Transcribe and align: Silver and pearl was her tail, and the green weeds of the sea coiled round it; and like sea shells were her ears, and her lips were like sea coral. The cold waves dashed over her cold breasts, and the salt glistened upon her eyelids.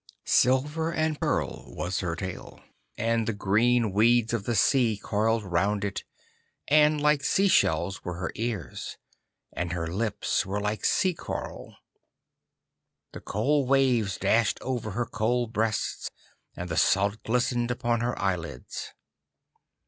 Silver 0.25 0.91
and 0.91 1.19
pearl 1.19 1.75
was 1.75 1.99
her 1.99 2.15
tail, 2.15 2.59
and 2.97 3.27
the 3.27 3.33
green 3.33 3.91
weeds 3.91 4.33
of 4.33 4.45
the 4.45 4.55
sea 4.55 4.97
coiled 4.97 5.43
round 5.43 5.85
it; 5.85 6.03
and 6.67 6.99
like 6.99 7.23
sea 7.23 7.47
shells 7.47 8.03
were 8.03 8.15
her 8.15 8.31
ears, 8.33 8.97
and 9.53 9.73
her 9.73 9.85
lips 9.85 10.43
were 10.43 10.59
like 10.59 10.85
sea 10.85 11.13
coral. 11.13 11.75
The 13.11 13.21
cold 13.21 13.69
waves 13.69 14.17
dashed 14.17 14.57
over 14.61 14.89
her 14.89 15.05
cold 15.05 15.53
breasts, 15.53 16.09
and 16.57 16.67
the 16.67 16.77
salt 16.77 17.21
glistened 17.23 17.69
upon 17.69 17.99
her 18.01 18.19
eyelids. 18.19 18.95